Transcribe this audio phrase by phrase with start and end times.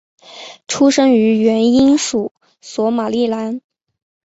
[0.67, 3.61] 出生于原英属索马利兰。